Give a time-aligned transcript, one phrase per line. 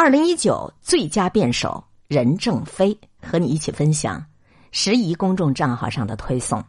[0.00, 4.24] 二零一九最佳辩手任正非和你一起分享
[4.70, 6.62] 时宜公众账号上的推送。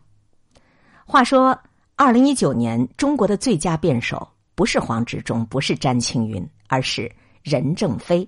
[1.05, 1.55] 话说，
[1.95, 7.11] 二零一九年中国的最佳辩手不是黄执中，不是詹青云，而是
[7.43, 8.27] 任正非。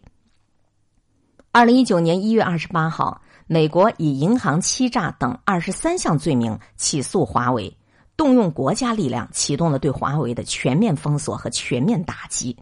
[1.52, 7.76] 二零一九年一月二十八号，美国以银行欺诈等二十三项罪名起诉华为。
[8.16, 12.56] 动用国家力量，启动了对华为的全面封锁和全面打击。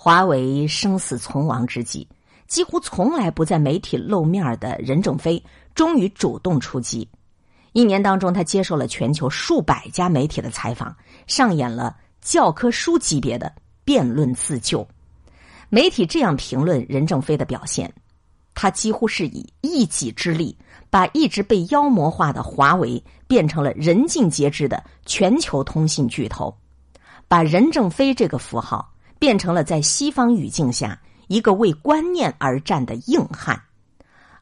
[0.00, 2.06] 华为生死存亡之际，
[2.46, 5.42] 几乎从来不在媒体露面的任正非，
[5.74, 7.06] 终于主动出击。
[7.72, 13.52] 一年当中，他接受了全球数百家媒体的采访，上演了教科书级别的
[13.84, 14.86] 辩论自救。
[15.68, 17.92] 媒体这样评论任正非的表现：
[18.54, 20.56] 他几乎是以一己之力。
[20.90, 26.56] 把一直被妖魔化的华为变成了人尽皆知的全球通信巨头，
[27.28, 33.60] 把任正非这个符号变成了在西方语境下一个为观念而战的硬汉。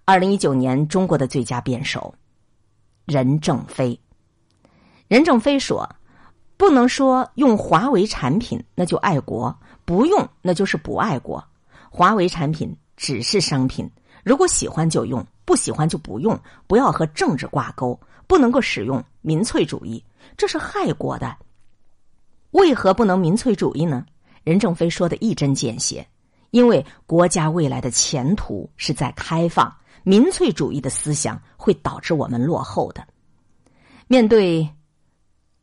[0.05, 2.15] 二零一九年中国的最佳辩手
[3.05, 3.99] 任正非，
[5.09, 5.89] 任正非说
[6.57, 11.43] ：“不能说用华为产品那就爱国，不用那就是不爱国。
[11.91, 13.91] 华为产品只是商品，
[14.25, 20.05] 如果喜欢就用。”不喜欢就不用，不要和政治挂钩，不能够使用民粹主义，
[20.37, 21.37] 这是害国的。
[22.51, 24.05] 为何不能民粹主义呢？
[24.47, 26.07] 任正非说的一针见血，
[26.53, 33.05] 因为国家未来的前途是在开放，民粹主义的思想会导致我们落后的。
[34.07, 34.69] 面对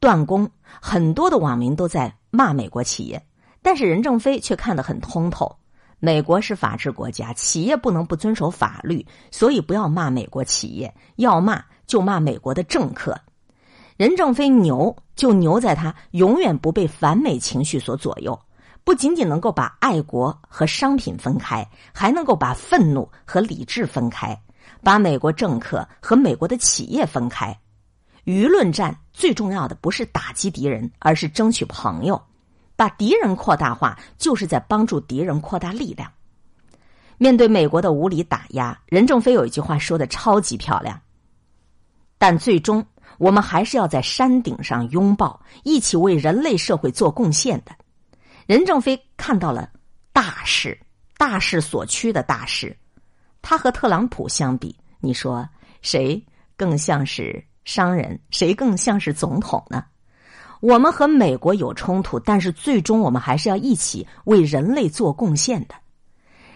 [0.01, 3.25] 断供，很多的网民都在骂美国企业，
[3.61, 5.55] 但是任正非却看得很通透。
[5.99, 13.17] 美国是法治国家，企业不能不遵守法律，所以不要骂美国企业，要骂就骂美国的政客。
[13.95, 18.37] 任正非牛就牛在他永远不被反美情绪所左右，
[18.83, 24.39] 不仅仅能够把爱国和商品分开，还能够把愤怒和理智分开，
[24.81, 27.57] 把美国政客和美国的企业分开。
[28.25, 32.21] 舆论战最重要的不是打击敌人，而是争取朋友。
[32.75, 36.11] 把敌人扩大化，就是在帮助敌人扩大力量。
[37.17, 40.99] 面对美国的无理打压，任正非有一句话说的超级漂亮。
[42.17, 42.85] 但最终，
[43.19, 47.71] 我们还是要在山顶上拥抱，一起为人类社会做贡献的。
[48.45, 49.69] 任正非看到了
[50.11, 50.79] 大势，
[51.17, 52.75] 大势所趋的大势。
[53.41, 55.47] 他和特朗普相比，你说
[55.81, 56.23] 谁
[56.55, 59.83] 更像是商人，谁更像是总统呢？
[60.61, 65.75] 我们和美国有冲突，但是最终我们还是要一起为人类做贡献的。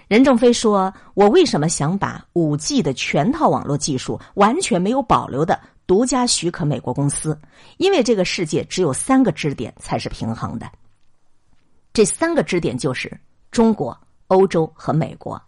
[0.08, 7.38] 任正非说：“我为什么想把五 G 的全套网络技术完全没有保留的独家许可美国公司？
[7.76, 10.72] 因为这个世界只有三个支点才是平衡的，
[11.98, 13.20] 这三个支点就是
[13.50, 15.42] 中国、欧洲和美国。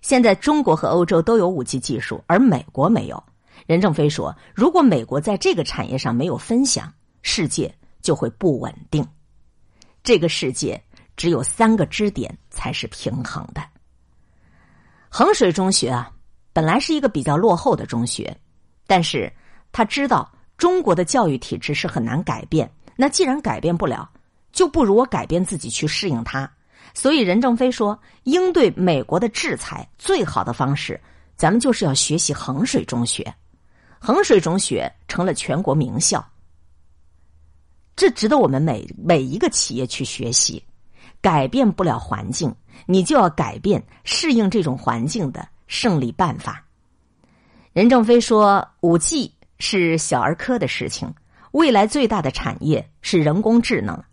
[0.00, 3.22] 现在中国和欧洲都有五 G 技术，而美国没有。
[3.66, 6.90] 任正非说：如果美国在这个产业上没有分享，
[7.20, 9.06] 世界。”就会不稳定。
[10.02, 10.82] 这个世界
[11.18, 13.62] 只有三个支点才是平衡的。
[15.10, 16.10] 衡水中学啊，
[16.54, 18.34] 本来是一个比较落后的中学，
[18.86, 19.30] 但是
[19.70, 22.72] 他知道中国的教育体制是很难改变。
[22.96, 24.10] 那既然改变不了，
[24.60, 26.52] 就不如我改变自己去适应它。
[26.92, 31.00] 所以任正非说，应对美国的制裁，最好的方式，
[31.34, 33.34] 咱们就是要学习衡水中学。
[33.98, 36.22] 衡水中学成了全国名校。
[37.96, 40.62] 这值得我们每每一个企业去学习。
[41.22, 42.54] 改变不了环境，
[42.84, 46.62] 你就要改变适应这种环境的胜利办法。
[47.72, 51.14] 任正非说：“五 G 是小儿科的事情，
[51.52, 54.04] 未来最大的产业是人工智能。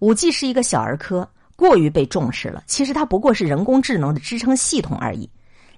[0.00, 2.62] 五 G 是一个小儿科，过于被重视了。
[2.66, 5.28] 其实它不过是人工智能的支撑系统而已。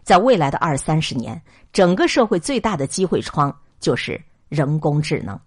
[0.02, 1.40] 在未来的二三十年，
[1.72, 5.38] 整个社会最大的机会窗就是人工智能。”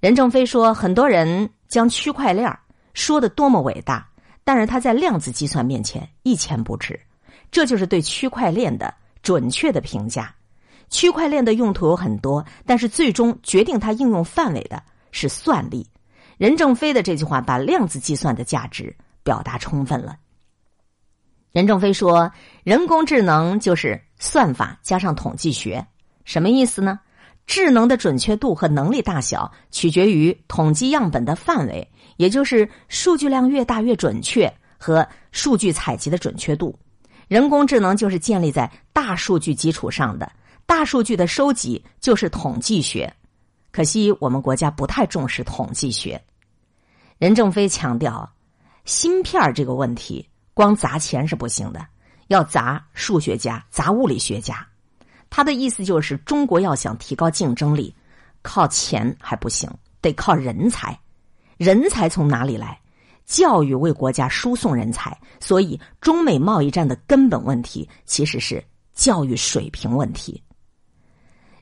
[0.00, 2.58] 任正非说：“很多人将区块链
[2.92, 4.06] 说的多么伟大，
[4.44, 6.98] 但是他在量子计算面前一钱不值。
[7.50, 8.92] 这就是对区块链的
[9.22, 10.34] 准确的评价。
[10.90, 15.86] 区块链的用途有很多，但是最终决定它应用范围的是算力。
[16.36, 20.16] 任正非的这句话把量子计算的价值表达充分了。
[21.52, 22.30] 任正非说：
[22.64, 25.86] 人工智能就是算法加上统计学，
[26.24, 27.00] 什么意思呢？”
[27.46, 36.76] 智能的准确度和能力大小取决于统计样本的范围，也就是数据量越大越准确和数据采集的准确度。
[37.28, 40.28] 人工智能就是建立在大数据基础上的，
[40.66, 43.10] 大数据的收集就是统计学。
[43.70, 46.20] 可惜我们国家不太重视统计学。
[47.18, 48.30] 任正非强调，
[48.84, 51.86] 芯片这个问题光砸钱是不行的，
[52.28, 54.66] 要砸数学家、砸物理学家。
[55.30, 57.94] 他的意思就是，中国要想提高竞争力，
[58.42, 59.70] 靠钱还不行，
[60.00, 60.98] 得靠人才。
[61.56, 62.78] 人才从哪里来？
[63.24, 70.40] 教育为国家输送人才，所以中美贸易战的根本问题其实是教育水平问题。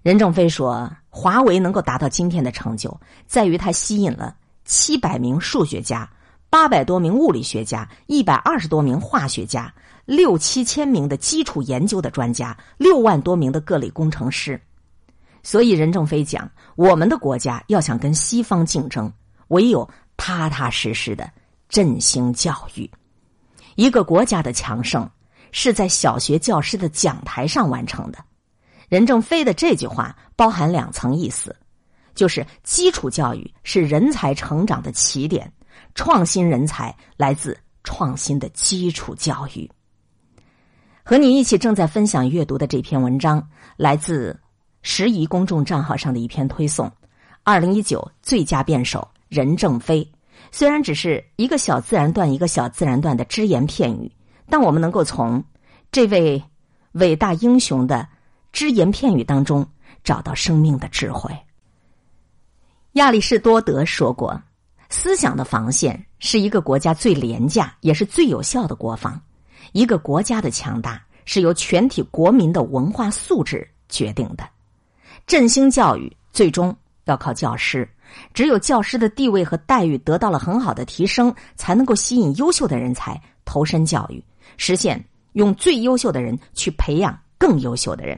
[0.03, 6.09] 任正非说，华为能够达到今天的成就，在于它吸引了七百名数学家、
[6.51, 9.73] 八百多名物理学家、一百二十多名化学家、
[10.05, 14.61] 六七千名的基础研究的专家、六万多名的各类工程师。
[15.43, 19.13] 所以，任正非讲，我们的国家要想跟西方竞争，
[19.49, 21.31] 唯有踏踏实实的。
[21.67, 22.89] 振兴教育，
[23.75, 25.11] 一个国家的强盛
[25.51, 28.19] 是在小学教师的讲台上完成的。
[28.89, 31.57] 任正非的这句话包含两层意思，
[32.15, 35.53] 就是基础教育是人才成长的起点，
[35.95, 39.71] 创新人才来自创新的基础教育。
[41.03, 43.47] 和你一起正在分享阅读的这篇文章，
[43.77, 44.41] 来自
[44.81, 46.91] 时宜公众账号上的一篇推送：
[47.43, 50.11] 二零一九最佳辩手任正非。
[50.51, 54.11] 虽然只是一个小自然段、一个小自然段的只言片语，
[54.49, 55.45] 但我们能够从
[55.93, 56.43] 这位
[56.93, 58.09] 伟大英雄的
[58.53, 59.67] 只言片语当中
[60.05, 61.31] 找到生命的智慧。
[62.94, 64.41] 亚里士多德说过
[64.88, 69.20] ：“思想的防线是一个国家最廉价也是最有效的国防。
[69.73, 74.49] 一个国家的强大是由全体国民的文化素质决定的。
[75.26, 76.75] 振兴教育，最终
[77.06, 77.88] 要靠教师。”
[78.32, 84.23] 只有教师的地位和待遇得到了很好的提升，才能够吸引优秀的人才投身教育，
[84.56, 88.17] 实现用最优秀的人去培养更优秀的人。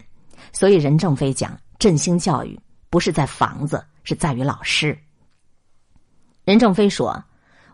[0.53, 4.97] 所以，任正非讲振兴教育不是在房子，是在于老师。
[6.45, 7.23] 任正非说：“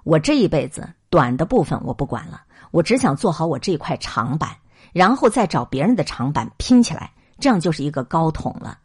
[0.02, 4.56] 我这一辈子短的部分我不管了，我只想做好我这一块长板，
[4.92, 8.78] 然后再找别人的长板拼起来，这样就是一个高筒了。”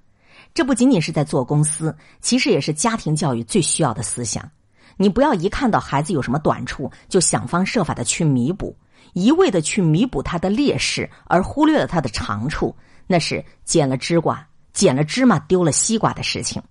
[0.54, 4.50] 这不仅仅是在做公司，其实也是家庭教育最需要的思想。
[4.98, 8.76] 你不要一看到孩子有什么短处，就想方设法的去弥补，
[9.14, 16.62] 一味的去弥补他的劣势，而忽略了他的长处，那是捡了芝瓜捡了芝麻丢了西瓜的事情。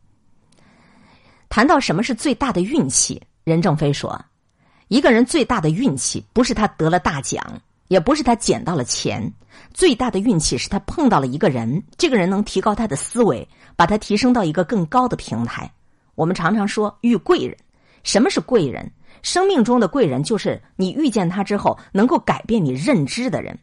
[1.49, 4.19] 谈到什么是最大的运气，任正非说，
[4.89, 7.43] 一个人最大的运气不是他得了大奖。
[7.89, 9.33] 也不是他捡到了钱，
[9.73, 15.73] 最大的运气是他碰到了一个人，这个人能提高他的思维，把他提升到一个更高的平台。
[16.17, 17.57] 我们常常说遇贵人，
[18.03, 18.91] 什么是贵人？
[19.23, 23.57] 生命中的贵人就是你遇见他之后能够改变你认知的人。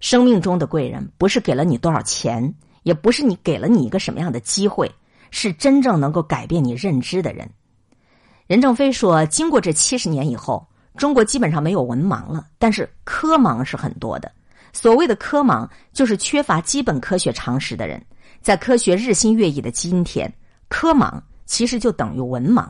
[0.00, 2.52] 生命中的贵人不是给了你多少钱，
[2.82, 4.90] 也不是你给了你一个什么样的机会，
[5.32, 7.50] 是真正能够改变你认知的人。
[8.46, 10.64] 任正非说，经过这七十年以后。
[10.94, 14.30] 中国基本上没有文盲了，但是科盲是很多的。
[14.74, 18.04] 所谓的科盲，就是缺乏基本科学常识的人。
[18.42, 20.30] 在科学日新月异的今天，
[20.68, 22.68] 科盲其实就等于文盲。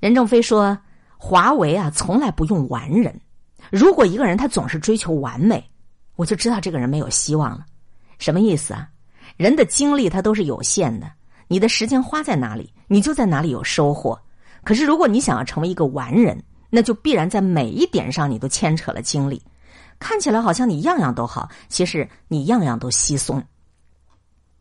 [0.00, 0.76] 任正非说
[1.16, 3.16] ：“华为啊，从来不用完人。
[3.70, 5.64] 如果一个人他总是追求完美，
[6.16, 7.64] 我就知道这个人没有希望了。
[8.18, 8.88] 什么意思啊？
[9.36, 11.08] 人的精力它都是有限的，
[11.48, 14.18] 你的时间花在哪里，你就在哪里有收获。
[14.62, 19.42] 可是如果你想要成为一个完人，那就必然在每一点上你都牵扯了精力，
[19.98, 23.42] 看起来好像你样样都好，其实你样样都稀松。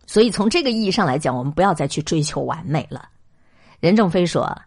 [0.05, 3.09] 所以从这个意义上来讲，我们不要再去追求完美了。
[3.81, 4.57] 任正非说：“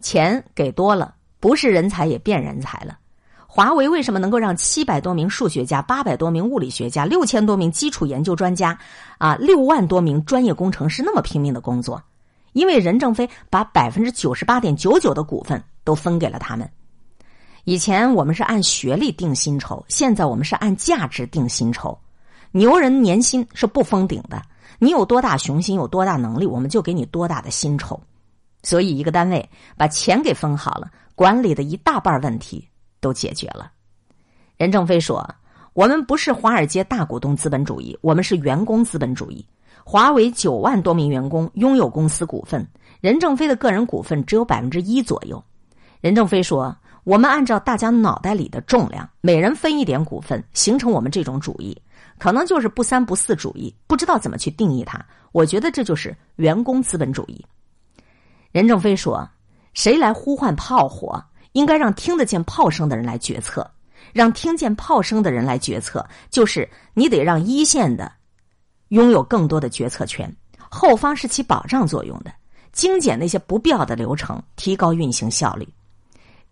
[0.00, 2.98] 钱给多了，不是人才也变人才了。
[3.46, 8.78] 华为为什么能够让七百多名数学家、八百多名物理学家、六千多名基础研究专家
[9.18, 12.02] 啊、六万多名专业工程师那么拼命的工作？
[12.52, 16.68] 因为任正非把百分之九十八点九九的股份都分给了他们。”
[17.64, 21.98] 以前我们是按学历定薪酬，现在我们是按价值定薪酬。
[22.52, 24.40] 牛人年薪是不封顶的，
[24.78, 28.00] 你有多大雄心，有多大能力，我们就给你多大的薪酬。
[28.62, 32.68] 所以，一个单位把钱给分好了，管理的一大半问题
[33.00, 33.70] 都解决了。
[34.56, 35.28] 任正非说
[35.74, 39.44] ：“我们不是华尔街大股东资本主义，我们是员工资本主义。
[39.84, 42.66] 华为九万多名员工拥有公司股份，
[43.00, 45.42] 任正非的个人股份只有百分之一左右。”
[46.00, 46.76] 任正非说。
[47.06, 51.80] 我们按照大家脑袋里的重量，每人分一点股份，形成我们这种主义，
[52.18, 55.00] 可能就是不三不四主义，不知道怎么去定义它。
[55.30, 57.46] 我觉得这就是员工资本主义。
[58.50, 59.24] 任正非说
[59.72, 61.24] ：“谁来呼唤炮火？
[61.56, 63.68] 应该让听得见炮声的人来决策，
[64.12, 68.12] 让听见炮声的人来决策，就是你得让一线的
[68.88, 70.30] 拥有更多的决策权，
[70.68, 72.30] 后方是起保障作用的，
[72.72, 75.66] 精简那些不必要的流程，提高运行效率。”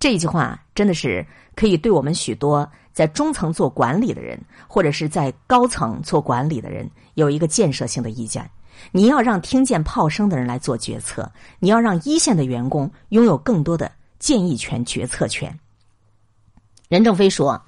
[0.00, 8.50] 这句话真的是可以对我们许多在中层做管理的人，或者是在高层做管理的人有一个建设性的意见。
[8.90, 13.92] 你要让听见炮声的人来做决策，你要让一线的员工拥有更多的
[14.24, 15.54] 建议权、决策权。
[16.88, 17.60] 任正非说：“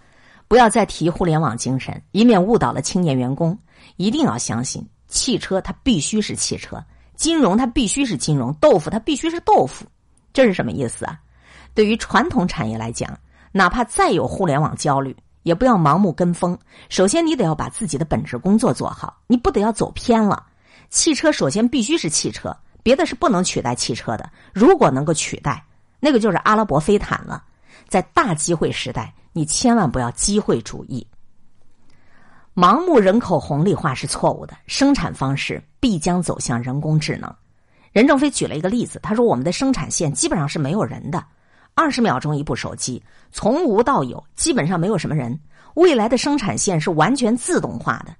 [0.48, 3.58] 不要再提互联网精神，以免误导了青年员工。
[3.96, 6.82] 一定要相信，汽车它必须是汽车，
[7.14, 9.84] 金融它必须是金融，豆腐它必须是豆腐。
[10.32, 11.20] 这是什么意思啊？
[11.75, 13.18] 对于传统产业来讲，
[13.52, 16.58] 哪怕再有互联网焦虑，也不要盲目跟风。
[16.88, 20.46] 首先，你得要把自己的本职工作做好，你不得要走偏了。
[20.88, 24.30] 汽车首先必须是汽车，别的是不能取代汽车的。
[24.54, 25.62] 如果能够取代，
[26.06, 27.42] 那个就是阿拉伯飞毯了。”
[27.90, 31.04] 在大机会时代，你千万不要机会主义，
[32.54, 34.56] 盲目人口红利化是错误的。
[34.68, 37.32] 生产方式必将走向人工智能。
[37.92, 41.25] 任正非举了一个例子，他说：“我们的生产线基本上是没有人的，
[41.75, 45.36] 二十秒钟一部手机，从无到有，基本上没有什么人。
[45.75, 48.14] 未来的生产线是完全自动化的。”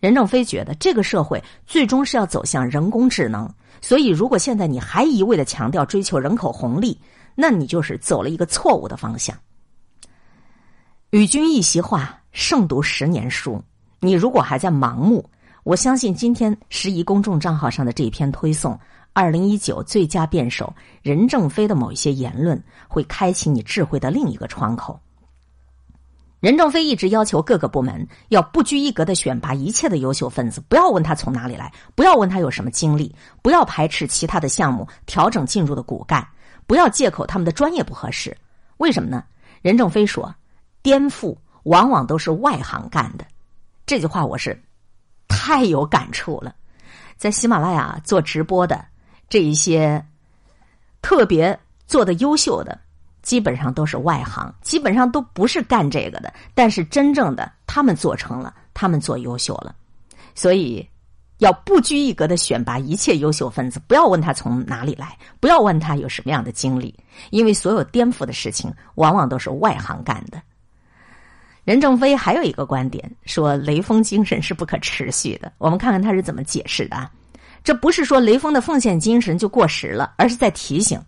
[0.00, 3.48] 任正非觉得，这个社会最终是要走向人工智能。
[3.80, 6.98] 所以，如果现在你还一味的强调追求人口红利，
[7.34, 9.36] 那你就是走了一个错误的方向。
[11.10, 13.62] 与君一席话，胜读十年书。
[14.00, 15.28] 你如果还在盲目，
[15.62, 18.78] 我相信今天十一公众账号上的这一篇推送，
[19.12, 25.00] 二零一九最佳辩手任正非的某一些言论，会开启你智慧的另一个窗口。
[26.40, 36.26] 任正非一直要求各个部门要不拘一格的选拔一切的优秀分子，不要问他从哪里来，不要问他有什么经历，不要排斥其他的项目，调整进入的骨干。
[36.66, 38.36] 不要借口他们的专业不合适，
[38.78, 39.24] 为什么呢？
[39.62, 40.34] 任正非说
[40.82, 43.24] ：“颠覆往往都是外行干的。”
[43.86, 44.60] 这句话我是
[45.28, 46.54] 太有感触了。
[47.16, 48.84] 在喜马拉雅做直播的
[49.28, 50.04] 这一些
[51.00, 52.78] 特别做的优秀的，
[53.26, 56.32] 基本上都是外行，基本上都不是干这个的。
[56.54, 59.74] 但是真正的他们做成了，他们做优秀了，
[60.34, 60.88] 所以。
[61.40, 70.40] 要不拘一格的选拔一切优秀分子，不要问他从哪里来，不要问他有什么样的经历，因为所有颠覆的事情往往都是外行干的。
[71.62, 75.52] 任正非还有一个观点说，雷锋精神是不可持续的。
[75.58, 77.10] 我们看看他是怎么解释的啊。
[77.62, 80.98] 这不是说雷锋的奉献精神就过时了，而是在提醒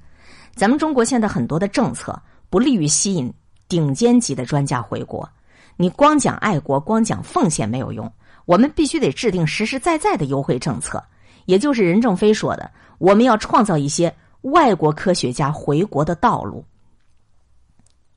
[0.58, 3.32] 咱们中国现在很多的政策不利于吸引
[3.68, 5.26] 顶尖级的专家回国。
[5.76, 8.12] 你光讲爱国，光讲奉献没有用。
[8.44, 11.00] 我们必须得制定实实在在的优惠政策，
[11.44, 16.64] 也就是任正非说的，我们要创造一些外国科学家回国的道路。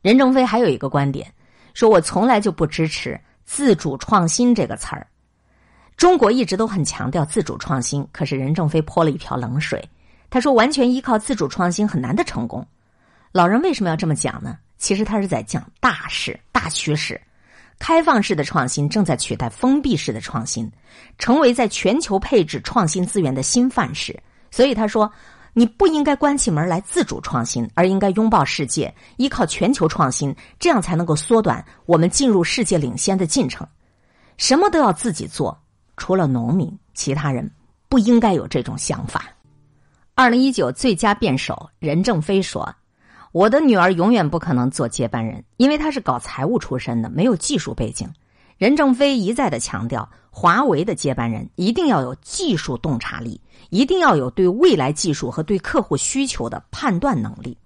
[0.01, 1.31] 任正非还有一个观点，
[1.75, 5.05] 说我从来就不支持自主创新这个词儿。
[5.95, 9.87] 中国一直都很强调自主创新，可是任正非泼了一瓢冷水。
[10.31, 12.65] 他说，完全依靠自主创新很难的成功。
[13.31, 14.57] 老人为什么要这么讲呢？
[14.77, 17.19] 其实他是在讲大势、大趋势。
[17.77, 20.71] 开放式的创新正在取代封闭式的创新，
[21.17, 24.17] 成为在全球配置创新资源的新范式。
[24.51, 25.11] 所以他说，
[25.51, 33.67] 你不应该关起门来自主创新，而应该拥抱世界，依靠全球创新，这样才能够缩短我们进入世界领先的进程。
[34.37, 35.61] 什么都要自己做，
[35.97, 37.51] 除了农民，其他人
[37.89, 39.25] 不应该有这种想法。
[40.21, 42.71] 二零一九最佳辩手任正非说。
[43.31, 48.07] 我的女儿永远不可能做接班人，因为她是搞财务出身的，没有技术背景。
[48.55, 57.57] 任正非一再的强调，华为的接班人一定要有技术洞察力，一定要有对未来技术和对客户需求的判断能力。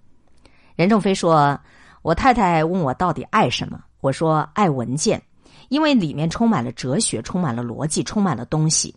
[0.76, 1.60] 任正非说
[2.00, 5.22] ：“我太太问我到底爱什么，我说爱文件，
[5.68, 8.96] 因为里面充满了哲学，充满了逻辑，充满了东西。”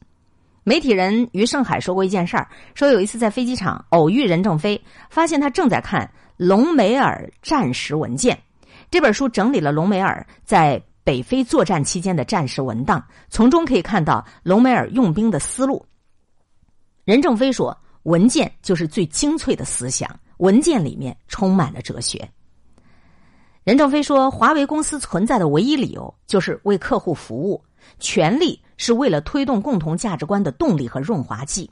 [0.70, 6.08] 媒体人于胜海说过一件事儿，说有一次在飞机场偶遇任正非，发现他正在看。
[6.38, 8.38] 隆美尔战时文件
[8.92, 15.84] 这本书整理了隆美尔在北非作战期间的战时文档，从中可以看到隆美尔用兵的思路。
[17.04, 20.08] 任正非说：“文件就是最精粹的思想，
[20.38, 22.30] 文件里面充满了哲学。”
[23.66, 27.62] 任正非说：“华为公司存在的唯一理由就是为客户服务，
[27.98, 31.70] 权力是为了推动共同价值观的动力和润滑剂。”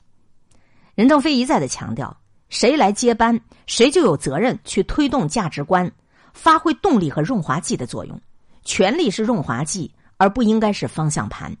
[0.94, 2.16] 任正非一再的强调。
[2.50, 5.92] 谁来接班，谁就有责任去推动价值观，
[6.32, 8.18] 发挥动力和润滑剂的作用。
[8.64, 11.54] 权力是润滑剂，而不应该是方向盘。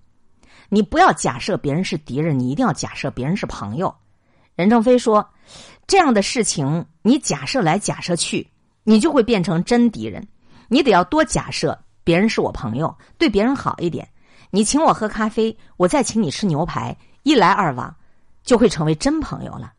[0.70, 3.94] 你不要假设别人是敌人，你一定要假设别人是朋友。
[4.56, 5.28] 任正非说
[5.86, 8.48] ：“这样的事情，你假设来假设去，
[8.82, 10.26] 你就会变成真敌人。
[10.68, 14.08] 你得要多假设别人是我朋友，对别人好一点。
[14.50, 17.94] 你请我喝咖啡，我再请你吃牛排，一来二往，
[18.42, 19.72] 就会成为真朋友了。”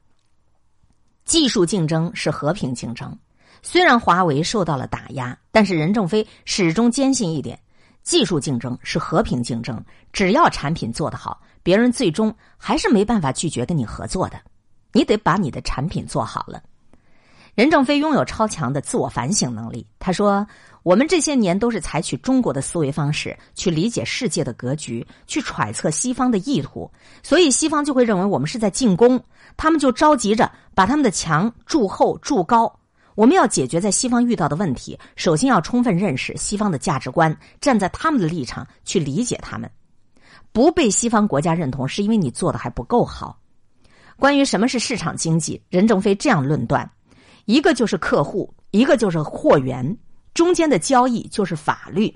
[1.26, 3.18] 技术竞争是和平竞争，
[3.62, 7.60] 虽然华为受到了打压，但是任正非始终坚信一点：
[8.04, 14.42] 技术竞争是和平竞争，只要产品做得好，别人最终还是没办法拒绝跟你合作的。
[14.92, 16.64] 你得把你的产品做好了。
[17.60, 19.86] 任正非拥有超强的自我反省能力。
[20.00, 20.48] 他说
[20.82, 26.90] ：“我们这些年都是采取中国的思维方式去理解世界的格局，去揣测西方的意图，
[27.22, 29.22] 所以西方就会认为我们是在进攻，
[29.58, 32.74] 他们就着急着把他们的墙筑厚筑高。
[33.16, 39.70] 我们要解决在西方遇到的问题，首先要充分认识西方的价值观，站在他们的立场去理解他们。
[40.54, 43.38] 不被西方国家认同，是因为你做的还不够好。
[44.16, 46.90] 关于什么是市场经济，任正非这样论断。”
[47.46, 49.98] 一个就是客户，一个就是货源，
[50.34, 52.16] 中间的交易就是法律。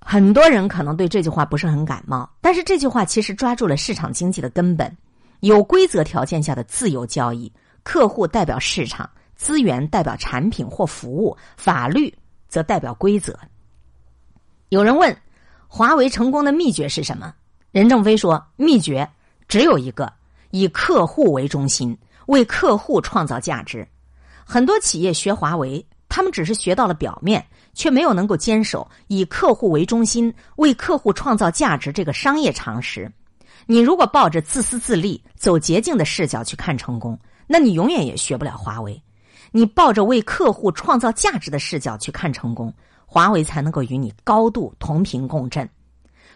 [0.00, 4.94] 很多人可能对这句话不是很感冒，但是这句话其实抓住了市场经济的根本。
[5.40, 7.52] 有规则条件下的自由交易，
[7.82, 12.12] 客户代表市场，资源代表产品或服务，法律
[12.48, 13.38] 则代表规则。
[14.70, 15.14] 有人问，
[15.68, 17.34] 华为成功的秘诀是什么？
[17.72, 19.08] 任正非说，秘诀
[19.48, 20.10] 只有一个：
[20.50, 23.86] 以客户为中心，为客户创造价值。
[24.44, 33.10] 很多企业学华为，他们只是学到了表面，却没有能够坚守以客户为中心、为客户创造价值这个商业常识。
[33.66, 39.02] 你如果抱着自私自利、走捷径的视角去看成功，那你永远也学不了华为。
[39.50, 42.72] 你抱着为客户创造价值的视角去看成功，
[43.06, 45.68] 华为才能够与你高度同频共振。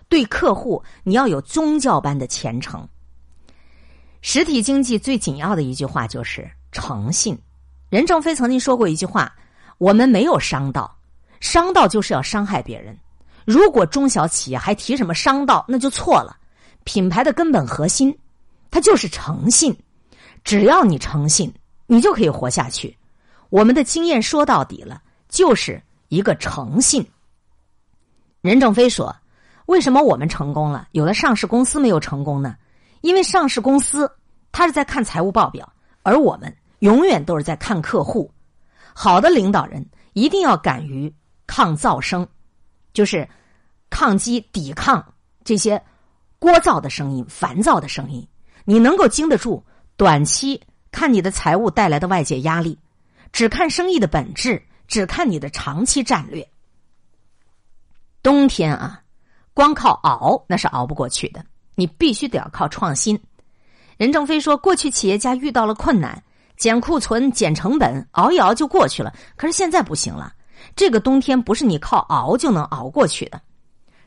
[0.08, 2.88] 对客户，你要有宗教般的虔诚。
[4.22, 7.38] 实体经济最紧要的一句话就是诚信。
[7.88, 9.35] 任正非曾经说过一句话
[9.78, 10.95] ：“我们没有商道，
[11.40, 12.97] 商道就是要伤害别人。
[13.47, 16.37] 如果中小企业还提什么商道，那就错了。
[16.85, 18.14] 品牌的根本核心，
[18.71, 19.75] 它就是诚信。
[20.45, 21.50] 只要你诚信，
[21.87, 22.95] 你就可以活下去。
[23.49, 27.07] 我们的经验说到底了，就是一个诚信。”
[28.42, 29.16] 任正非说
[29.64, 32.55] ：“为什么我们成功了，有的上市公司没有成功呢？
[33.01, 34.11] 因为上市公司
[34.53, 35.72] 他是在看财务报表，
[36.03, 38.30] 而我们。”永远都是在看客户。
[38.94, 41.12] 好的领导人一定要敢于
[41.46, 42.26] 抗噪声，
[42.92, 43.28] 就是
[43.90, 45.14] 抗击、抵抗
[45.44, 45.82] 这些
[46.40, 48.26] 聒噪的声音、烦躁的声音。
[48.64, 49.64] 你能够经得住
[49.96, 50.60] 短期
[50.90, 52.78] 看你的财务带来的外界压力，
[53.32, 56.46] 只看生意的本质，只看你的长期战略。
[58.22, 59.02] 冬天啊，
[59.54, 61.44] 光靠熬那是熬不过去的，
[61.76, 63.18] 你必须得要靠创新。
[63.96, 66.22] 任正非说，过去企业家遇到了困难。
[66.59, 69.14] 减库存、减成本，熬一熬就过去了。
[69.37, 70.35] 可是现在不行了，
[70.75, 73.40] 这个冬天不是你靠熬就能熬过去的。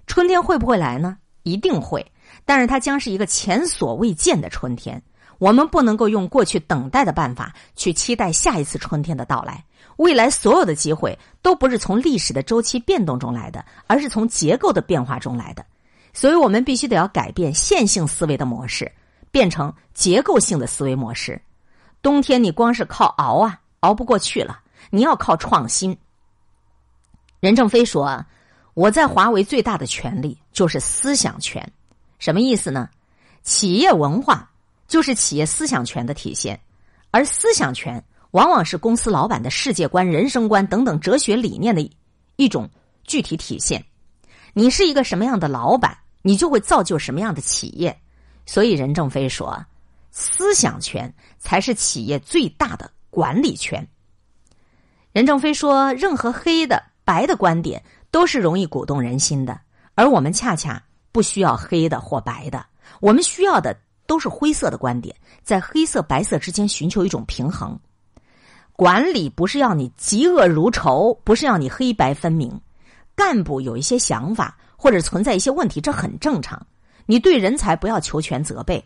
[0.06, 1.18] 春天会不会来呢？
[1.44, 2.06] 一定会，
[2.46, 5.02] 但是它将是一个前所未见的春天。
[5.40, 9.64] 我们不能够用过去等待的办法去期待下一次春天的到来。
[9.96, 15.66] 未来所有的机会都不是从历史的周期变动中来的，而是从结构的变化中来的。
[16.14, 18.92] 所以我们必须得要改变线性思维的模式，
[19.32, 21.42] 变成结构性的思维模式。
[22.02, 24.60] 冬天你光是靠熬啊，熬不过去了。
[24.90, 25.98] 你要靠创新。
[27.40, 28.26] 任正非说
[28.74, 31.72] ：“我在华为最大的权利就是思想权，
[32.20, 32.90] 什么意思呢？
[33.44, 34.52] 企业文化
[34.88, 36.60] 就是企业思想权的体现，
[37.12, 41.90] 而思想权往往是公司老板的世界观、人生观等等哲学理念的
[42.36, 42.70] 一种
[43.04, 43.84] 具体体现。
[44.54, 47.98] 你是一个什么样的老板，你就会造就什么样的企业。
[48.46, 49.66] 所以任正非说。”
[50.12, 53.88] 思想权才是企业最大的管理权。
[55.14, 59.60] 任正非说：“任何黑的、白的观点都是容易鼓动人心的，
[59.96, 62.66] 而我们恰恰不需要黑的或白的，
[63.00, 67.78] 我们需要的都是灰色的观点，在黑色、白色之间寻求一种平衡。
[68.74, 72.60] 管理不是要你嫉恶如仇，不是要你黑白分明。
[73.16, 76.66] 干部有一些想法或者存在一些问题，这很正常。
[77.06, 78.84] 你对人才不要求全责备。”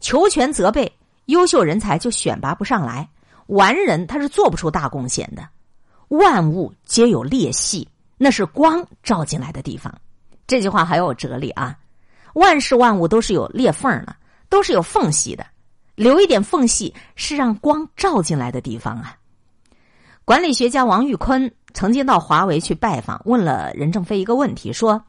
[0.00, 0.90] 求全责备，
[1.26, 3.08] 优秀人才就选拔不上来，
[3.46, 5.48] 完人他是做不出大贡献的。
[6.08, 9.92] 万物皆有裂隙，那是光照进来的地方。
[10.46, 11.76] 这句话很有哲理啊！
[12.34, 14.14] 万事万物都是有裂缝的，
[14.48, 15.44] 都是有缝隙的，
[15.96, 19.16] 留一点缝隙是让光照进来的地方啊。
[20.24, 25.02] 管理学家王玉坤曾经到华为去拜访，问了任正非一个问题，说：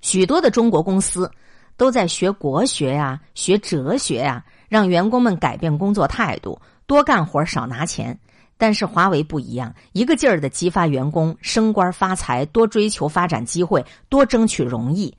[0.00, 1.30] 许多的中国公司。
[1.80, 8.20] 都在学国学呀，学哲学呀，让员工们改变工作态度，多干活少拿钱。
[8.58, 15.10] 但是华为不一样，一个劲儿的激发员工升官发财，多追求发展机会，多争取荣誉。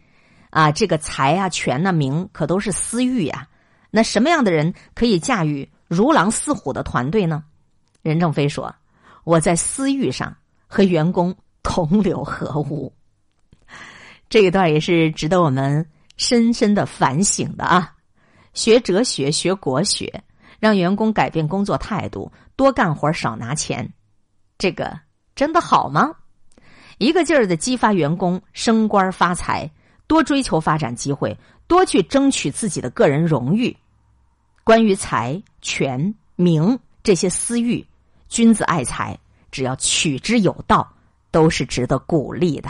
[0.51, 3.47] 啊，这个财啊、权呐、名可都是私欲呀。
[3.89, 7.43] 那什么样的人可以驾驭如狼似虎的团队呢？
[8.03, 8.71] 任正非说
[9.25, 12.93] ：“我在私欲上和员工同流合污。
[14.29, 15.83] 这一段也是值得我们
[16.21, 17.95] 深深的反省的啊！
[18.53, 20.23] 学哲学，学国学，
[20.59, 23.91] 让员工改变工作态度，多干活少拿钱，
[24.59, 24.99] 这个
[25.33, 26.13] 真的好吗？
[26.99, 29.67] 一个劲儿的激发员工升官发财，
[30.05, 33.75] 多追求发展机会，多去争取自己的个人荣誉。
[34.63, 37.83] 关于财、权、名这些私欲，
[38.29, 39.17] 君子爱财，
[39.49, 40.87] 只要取之有道，
[41.31, 42.69] 都是值得鼓励的。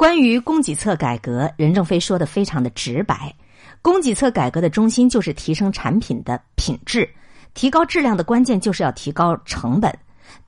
[0.00, 3.34] 关于供给侧改革，任正非说的非常的直白。
[3.82, 7.06] 供给侧改革的中心就是提升产品的品质，
[7.52, 9.94] 提高质量的关键就是要提高成本，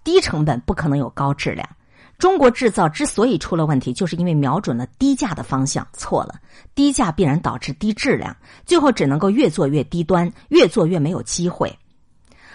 [0.03, 1.69] 低成本不可能有高质量。
[2.17, 6.37] 中国制造之所以出了问题，就是因为瞄准了低价的方向错了，
[6.75, 8.35] 低价必然导致低质量，
[8.65, 11.79] 最后只能够越做越低端，越做越没有机会。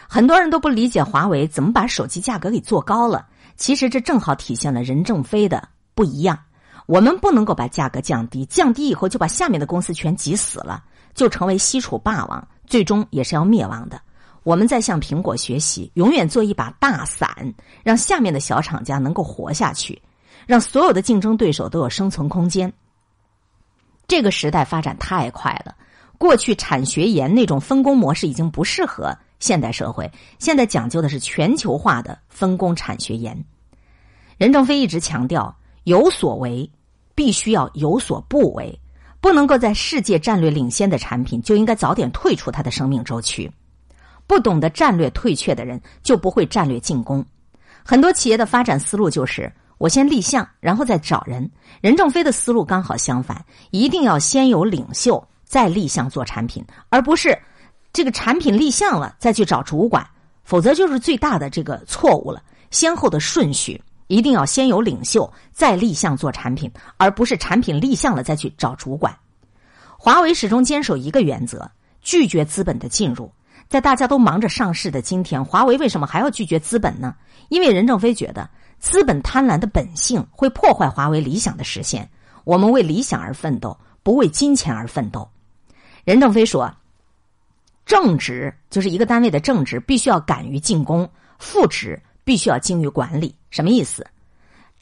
[0.08, 6.40] 很多人都不理解华为怎么把手机价格给做高了，其实这正好体现了任正非的不一样。
[6.88, 14.02] 我们不能够把价格降低，降低以后就把下面的公司全挤死了，就成为西楚霸王，最终也是要灭亡的。
[14.44, 20.02] 我们在向苹果学习，永远做一把大伞，让下面的小厂家能够活下去，
[20.46, 22.72] 让所有的竞争对手都有生存空间。
[24.08, 25.76] 这个时代发展太快了，
[26.18, 33.44] 过去产学研那种分工模式已经不适合现代社会，现在讲究的是全球化的分工产学研。
[34.38, 36.72] 任正非一直强调，有所为
[37.18, 38.80] 必须要有所不为，
[39.20, 43.50] 不能够在世界战略领先的产品就应该早点退出它的生命周期。
[44.28, 47.26] 不懂得战略退却的人，就不会战略进攻。
[47.84, 51.50] 很多企业的发展思路就是：我先立项，然后再找人。
[51.82, 57.36] 任正非的思路刚好相反，一定要先有领袖，再立项做产品，而不是
[57.92, 60.08] 这个产品立项了再去找主管，
[60.44, 62.44] 否则就是最大的这个错误了。
[62.70, 69.16] 先后的顺序一定要先有领袖，再立项做产品，而不是产品立项了再去找主管。
[69.98, 71.70] 华为始终坚守一个原则：
[72.02, 73.32] 拒绝资本的进入。
[73.68, 77.14] 在大家都忙着上市的今天，华为为什么还要拒绝资本呢？
[77.50, 82.10] 因为任正非觉得资本贪婪的本性会破坏华为理想的实现。
[82.46, 85.30] 我们为理想而奋斗，不为金钱而奋斗。
[86.06, 86.74] 任正非说
[87.86, 91.06] ：“正直就是一个单位的正直，必须要敢于进攻；
[91.38, 93.36] 副职必须要精于管理。
[93.50, 94.06] 什么意思？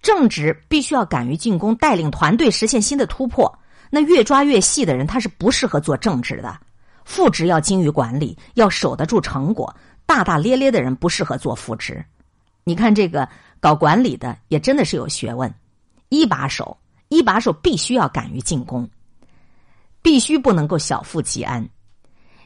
[0.01, 3.51] 正直必须要敢于进攻，带领团队实现新的突破。
[3.89, 6.59] 那越抓越细的人，他是不适合做正直的。”
[7.05, 9.75] 副职要精于管理，要守得住成果。
[10.07, 12.03] 大大咧咧的人不适合做副职。
[12.63, 15.53] 你看这个搞管理的也真的是有学问。
[16.09, 16.75] 一把手，
[17.09, 18.89] 一把手必须要敢于进攻，
[20.01, 21.67] 必须不能够小富即安。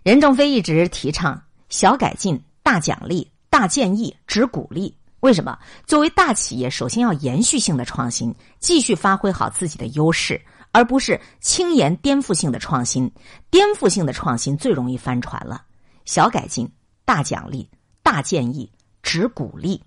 [0.03, 4.93] 任正非一直提倡小改进、大奖励、大建议、只鼓励。
[5.21, 5.57] 为什么？
[5.85, 10.39] 作为大企业，首先要延续性的创新，继续发挥好自己的优势。
[10.71, 13.11] 而不是轻言颠覆性的创新，
[13.49, 15.63] 颠覆性的创新最容易翻船了。
[16.05, 16.71] 小改进、
[17.05, 17.67] 大奖励、
[18.03, 19.81] 大建议、只鼓励，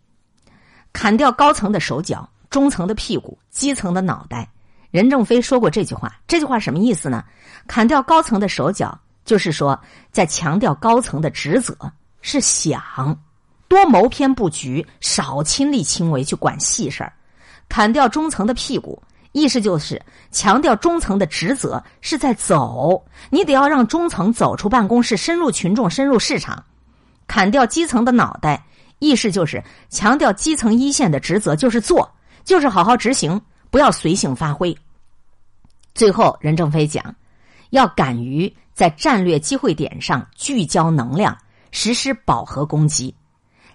[0.92, 4.50] 砍掉高层的手脚、中层的屁股、基层的脑袋。
[4.90, 7.24] 任正非说过这句话，这句话什么意思呢？
[7.68, 11.76] 砍掉高层的手脚，就是说在强调高层的职责
[12.22, 13.16] 是想
[13.72, 17.10] 多谋篇布局，少亲力亲为去管细事儿；
[17.70, 19.02] 砍掉中层的屁股。
[19.32, 19.98] 意思就是
[20.30, 26.62] 强调中层的职责是在走，你得要让中层走出办公室，深入群众，深入市场，
[27.26, 28.62] 砍掉基层的脑袋。
[28.98, 32.06] 意思就是强调基层一线的职责就是做，
[32.44, 34.76] 就是好好执行，不要随性发挥。
[35.94, 37.02] 最后，任正非讲，
[37.70, 41.34] 要敢于在战略机会点上聚焦能量，
[41.70, 43.14] 实施饱和攻击。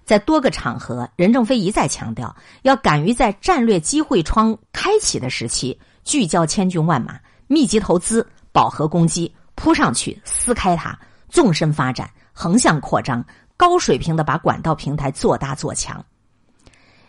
[0.07, 13.21] 在多个场合，任正非一再强调，要敢于在战略机会窗开启的时期，聚焦千军万马，密集投资，饱和攻击，扑上去撕开它，纵深发展，横向扩张，
[13.57, 16.01] 高水平的把管道平台做大做强。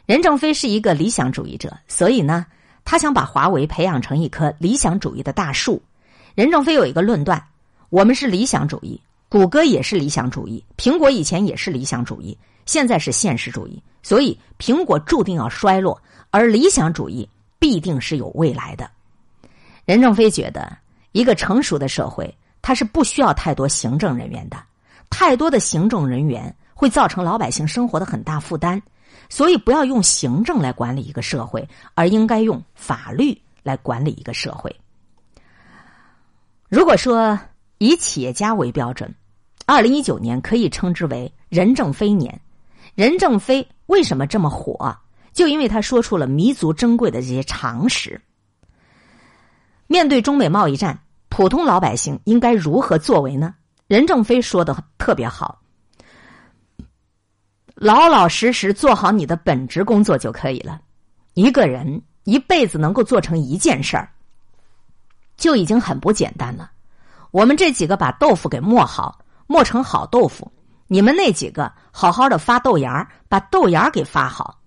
[0.05, 2.47] 任正非是一个理想主义者，所以呢，
[2.85, 5.81] 他想把华为培养成一棵理想主义的大树。
[6.35, 7.41] 任正非有一个论断：
[7.91, 12.37] 我们是理想主义，谷歌也是理想主义，苹果以前也是理想主义。
[12.69, 15.99] 现在是现实主义，所以苹果注定要衰落，
[16.31, 17.27] 而理想主义
[17.59, 18.91] 必定是有未来的。
[19.87, 20.77] 任正非觉得，
[21.13, 24.59] 一个成熟的社会，它是不需要太多行政人员的，
[25.09, 28.83] 太多的行政人员会造成老百姓生活的很大负担，
[29.31, 34.71] 所以不要用行政来管理一个社会，而应该用法律来管理一个社会。
[36.69, 37.41] 如果说
[37.79, 39.11] 以企业家为标准，
[39.65, 42.39] 二零一九年可以称之为任正非年。
[42.99, 44.93] 任正非为什么这么火？
[45.33, 48.21] 就因为他说出了弥足珍贵的这些常识。
[49.87, 53.55] 面对中美贸易战，普通老百姓应该如何作为呢？
[53.87, 55.61] 任正非说的特别好
[57.77, 60.81] ：“老老实实做好你的本职工作就可以了。
[61.35, 64.11] 一个人一辈子能够做成一件事儿，
[65.37, 66.73] 就已经很不简单了。
[67.31, 70.51] 我们这几个把豆腐给磨好，磨成好豆腐；
[70.89, 74.59] 你们那几个好好的发豆芽把豆芽给发好。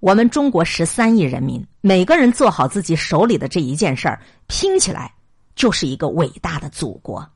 [0.00, 5.12] 我们中国十三亿人民，每个人做好自己手里的这一件事儿，拼起来
[5.54, 7.28] 就是一个伟大的祖国。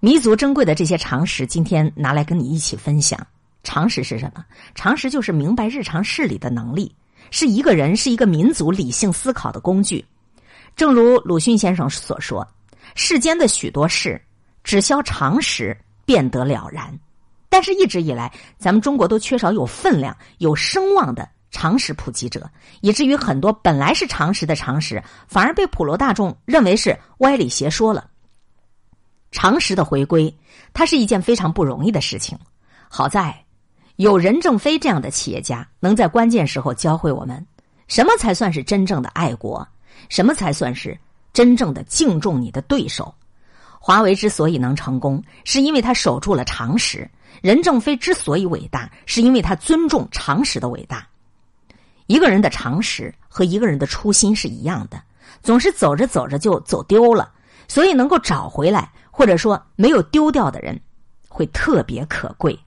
[0.00, 3.18] 弥足珍贵的这些常识，今天拿来跟你一起分享。
[3.62, 4.44] 常识是什么？
[4.74, 6.94] 常识就是明白日常事理的能力，
[7.32, 10.04] 是一个人、是一个民族理性思考的工具。
[10.76, 12.46] 正如鲁迅先生所说
[12.94, 14.20] ：“世间的许多事，
[14.62, 16.96] 只消常识，便得了然。”
[17.48, 28.08] 但是，一直以来，咱们中国都缺少有分量、有声望的常识普及者，以至于很多本来是常识的常识，反而被普罗大众认为是歪理邪说了。
[29.30, 30.34] 常识的回归，
[30.72, 32.38] 它是一件非常不容易的事情。
[32.88, 33.42] 好在。
[33.96, 37.46] 有任正非这样的企业家，能在关键时候教会我们，
[37.88, 39.66] 什么才算是真正的爱国，
[40.10, 40.94] 什么才算是
[41.32, 43.14] 真正的敬重你的对手。
[43.80, 47.08] 华为之所以能成功，是因为他守住了常识；
[47.42, 51.06] 任正非之所以伟大，是因为他尊重常识的伟大。
[52.06, 55.02] 一个人的常识和一个人的初心是一样的，
[55.42, 57.32] 总是走着走着就走丢了，
[57.66, 60.80] 所以能够找回来，或者说没有丢掉的人，
[61.28, 62.58] 会特别可贵。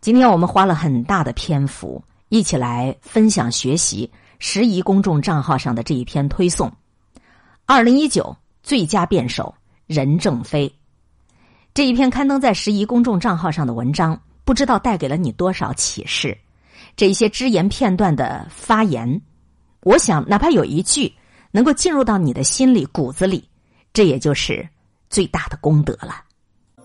[0.00, 4.08] 今天我们花了很大的篇幅，一起来分享学习
[4.38, 6.72] 时宜公众账号上的这一篇推送。
[7.64, 9.52] 二零一九最佳辩手
[9.86, 10.72] 任正非，
[11.76, 16.34] 这一篇刊登在时宜公众账号上的文章，不知道带给了你多少启示。
[16.96, 19.20] 这一些只言片段的发言，
[19.82, 21.12] 我想哪怕有一句
[21.50, 23.46] 能够进入到你的心里骨子里，
[23.92, 24.66] 这也就是
[25.10, 26.14] 最大的功德了。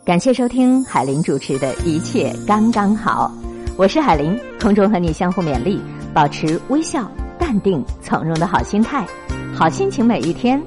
[0.04, 3.32] 感谢收听海林主持的一切刚刚好，
[3.78, 5.82] 我是海林，空中和你相互勉励，
[6.14, 9.08] 保持微笑、淡定、从容的好心态，
[9.56, 10.62] 好心情每一天，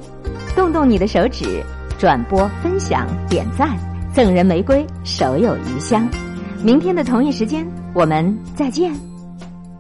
[0.57, 1.63] 动动你的手指，
[1.99, 3.79] 转播、分享、点赞，
[4.14, 6.09] 赠人玫瑰，手有余香。
[6.62, 8.94] 明天的同一时间，我们再见。